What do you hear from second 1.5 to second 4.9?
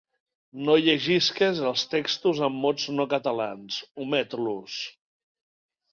els textos amb mots no catalans, omet-los!